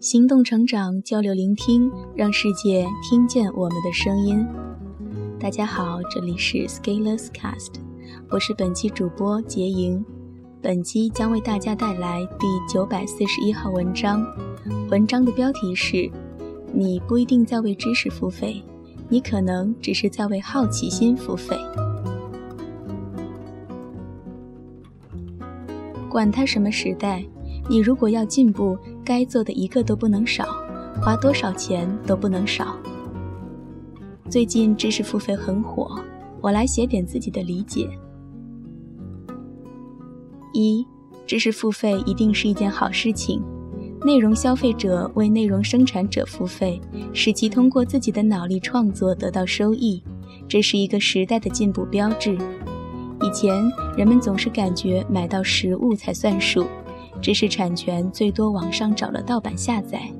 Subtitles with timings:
[0.00, 4.46] 行动、成长、交流、聆听，让世界听见我们的声音。
[5.38, 7.74] 大家好，这里是 Scalers Cast，
[8.30, 10.02] 我是本期主播杰莹。
[10.62, 14.22] 本期将为大家带来第九百四十一号文章。
[14.90, 16.10] 文章的标题是：
[16.70, 18.62] 你不一定在为知识付费，
[19.08, 21.56] 你可能只是在为好奇心付费。
[26.10, 27.24] 管他什么时代。
[27.68, 30.44] 你如果要进步，该做的一个都不能少，
[31.00, 32.76] 花多少钱都不能少。
[34.28, 35.98] 最近知识付费很火，
[36.40, 37.88] 我来写点自己的理解。
[40.52, 40.86] 一，
[41.26, 43.42] 知识付费一定是一件好事情，
[44.04, 46.80] 内容消费者为内容生产者付费，
[47.12, 50.02] 使其通过自己的脑力创作得到收益，
[50.48, 52.36] 这是一个时代的进步标志。
[53.22, 53.54] 以前
[53.96, 56.66] 人们总是感觉买到实物才算数。
[57.20, 60.10] 知识产权最多网上找了盗版下载，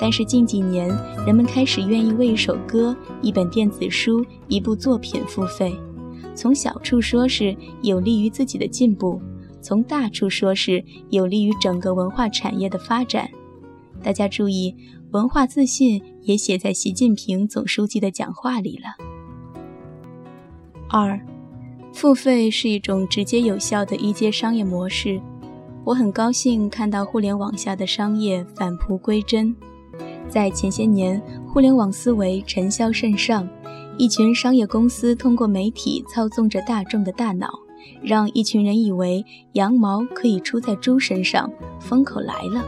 [0.00, 0.88] 但是近几年
[1.24, 5.72] 人们开始愿意为一首歌、一本电子书、一部作品付费。
[6.34, 9.22] 从小处说是有利于自己的进步，
[9.62, 13.30] 从大处说是有利于整个文化产业的发展。
[14.02, 14.74] 大家注意，
[15.12, 18.96] 文化自信也写在习近平总书记的讲话里了。
[20.90, 21.18] 二，
[21.92, 25.20] 付费是一种直接有效的一阶商业模式。
[25.84, 29.54] 我很高兴看到互联网下的商业返璞归真。
[30.28, 33.48] 在前些年，互联网思维尘嚣甚上，
[33.98, 37.48] 一群商业公司通过媒体操纵着大众的大脑，
[38.02, 42.64] 让一群人以为羊毛可以出在猪身上，风口来了。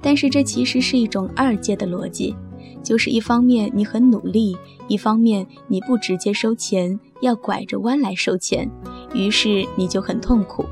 [0.00, 2.34] 但是这其实是一种二阶的逻辑，
[2.82, 8.70] 就是一方面你很努力，一方面你不直接收钱，要拐着弯来收钱，
[9.14, 10.64] 于是你就很痛苦。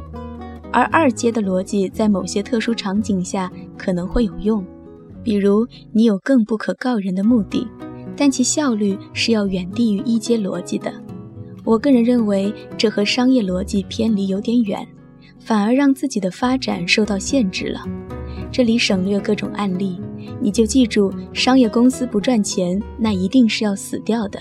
[0.71, 4.65] 而二阶的逻辑在某些特殊场景下可能会有用，
[5.23, 7.67] 比如你有更不可告人的目的，
[8.17, 10.93] 但其效率是要远低于一阶逻辑的。
[11.65, 14.87] 我个人认为这和商业逻辑偏离有点远，
[15.39, 17.85] 反而让自己的发展受到限制了。
[18.51, 20.01] 这里省略各种案例，
[20.41, 24.41] 你就记住，商业公司不赚钱，那一定是要死掉的。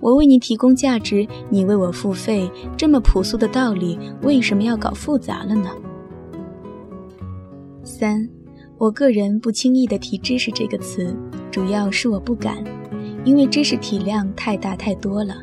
[0.00, 5.70] 我为你提供价值，你为我付费，这么朴素的道理，为什么要搞复杂了呢？
[7.84, 8.28] 三，
[8.78, 11.14] 我个人不轻易的提“知识”这个词，
[11.50, 12.64] 主要是我不敢，
[13.24, 15.36] 因为知识体量太大太多了，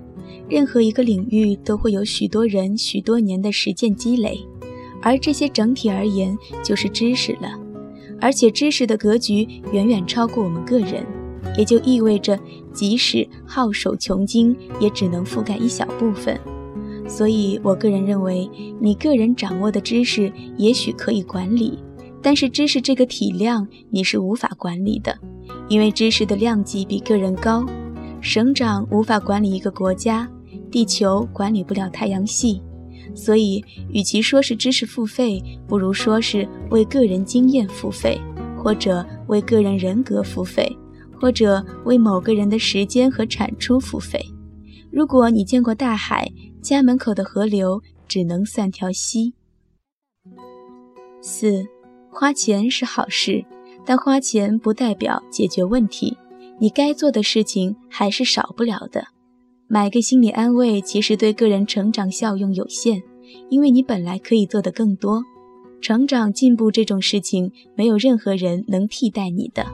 [0.47, 4.39] 任何一个领域都会有许多人许多年的实践积累，
[5.01, 7.59] 而这些整体而言就是知识了，
[8.19, 11.05] 而且知识的格局远远超过我们个人。
[11.57, 12.37] 也就意味着，
[12.73, 16.39] 即使皓首穷经，也只能覆盖一小部分。
[17.07, 21.79] 所以我个人认为，你个人掌握的知识也许可以管理，
[22.21, 25.17] 但是知识这个体量你是无法管理的，
[25.69, 27.65] 因为知识的量级比个人高。
[28.21, 30.29] 省长无法管理一个国家，
[30.69, 32.61] 地球管理不了太阳系。
[33.15, 38.19] 所以，与其说是知识付费，不如说是为个人经验付费，
[38.57, 40.75] 或者为个人人格付费。
[41.21, 44.23] 或者为某个人的时间和产出付费。
[44.89, 46.31] 如果你见过大海，
[46.61, 49.33] 家门口的河流只能算条溪。
[51.21, 51.67] 四，
[52.09, 53.43] 花钱是好事，
[53.85, 56.17] 但花钱不代表解决问题。
[56.61, 59.07] 你该做的事情还是少不了的。
[59.67, 63.01] 买个心理安慰，其实对个人成长效用有限，
[63.49, 65.23] 因为你本来可以做的更多。
[65.81, 69.65] 成长进步这种事情，没有任何人能替代你的。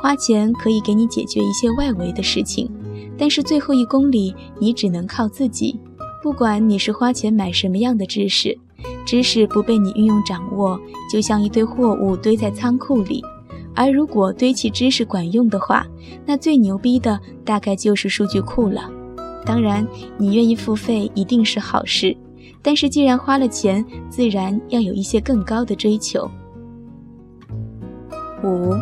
[0.00, 2.70] 花钱可以给你解决一些外围的事情，
[3.18, 5.80] 但是最后一公里你只能靠自己。
[6.22, 8.56] 不管你是花钱买什么样的知识，
[9.04, 10.78] 知识不被你运用掌握，
[11.10, 13.20] 就像一堆货物堆在仓库里。
[13.74, 15.86] 而如果堆砌知识管用的话，
[16.26, 18.90] 那最牛逼的大概就是数据库了。
[19.44, 19.86] 当然，
[20.18, 22.16] 你愿意付费一定是好事，
[22.62, 26.30] 但是既然花了钱，自然要有一些更高的追求。
[28.42, 28.74] 五。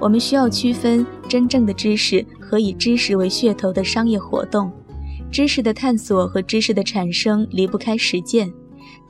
[0.00, 4.72] 我们需要区分真正的知识和以知识为噱头的商业活动。
[5.30, 8.50] 知识的探索和知识的产生离不开实践，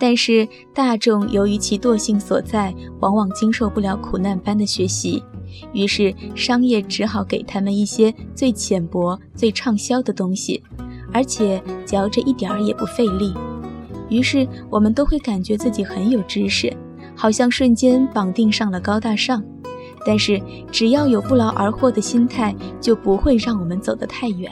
[0.00, 5.22] 但是大众由于其惰性所在，往往经受不了苦难般的学习，
[5.74, 10.62] 于是商业只好给他们一些最浅薄、最畅销的东西，
[11.12, 13.34] 而且嚼着一点儿也不费力。
[14.08, 16.74] 于是我们都会感觉自己很有知识。
[17.14, 19.44] 好像瞬间绑定上了高大上。
[20.06, 20.40] 但是
[20.72, 24.50] 只要有不劳而获的心态，就不会让我们走得太远。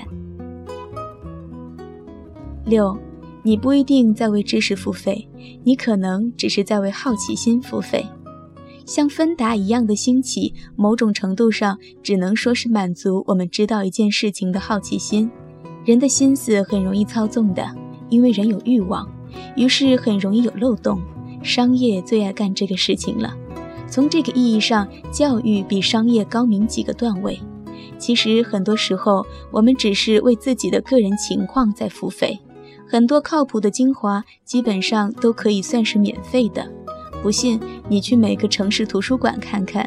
[2.66, 2.94] 六，
[3.42, 5.28] 你不一定在为知识付费，
[5.64, 8.04] 你可能只是在为好奇心付费。
[8.84, 15.30] 像芬达一样的兴起，某种程度上只能说是满足我们知道一件事情的好奇心。
[15.84, 17.66] 人的心思很容易操纵的，
[18.08, 19.08] 因为人有欲望，
[19.56, 21.00] 于是很容易有漏洞。
[21.42, 23.34] 商业最爱干这个事情了。
[23.86, 27.38] 从这个意义上，教育比商业高明几个段位。
[27.98, 32.38] 其实很多时候，我们只是为自己的个人情况在付费。
[32.88, 36.66] 很多靠谱的精华，基本上都可以算是免费的。
[37.22, 39.84] 不信，你去每个城市图书馆看看；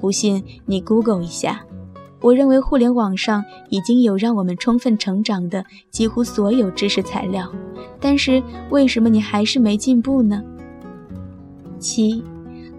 [0.00, 1.64] 不信，你 Google 一下。
[2.20, 7.52] 我认为互联网上已经有让我们充分成长的几乎所有知识材料，
[8.00, 10.42] 但是为什么你还是没进步呢？
[11.78, 12.24] 七，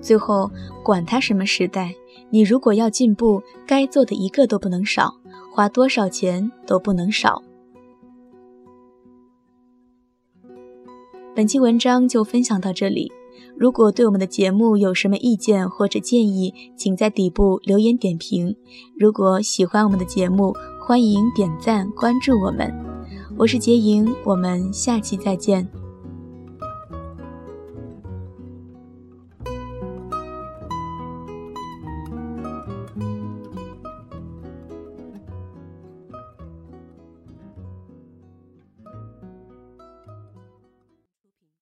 [0.01, 0.49] 最后
[0.83, 1.93] 管他什么时代，
[2.29, 5.15] 你如果要进步，该做的一个都不能少，
[5.53, 7.41] 花多少钱都不能少。
[11.39, 13.09] 本期文章就分享到这里。
[13.57, 18.53] 如果对我们的节目有什么意见或者建议，请在底部留言点评。
[18.99, 20.53] 如果喜欢我们的节目，
[20.85, 22.69] 欢迎点赞关注我们。
[23.37, 25.65] 我是杰莹，我们下期再见。